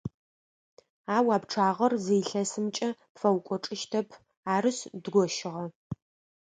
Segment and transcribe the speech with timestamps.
[1.15, 4.07] Ау а пчъагъэр зы илъэсымкӏэ пфэукӏочӏыщтэп,
[4.53, 5.65] арышъ, дгощыгъэ.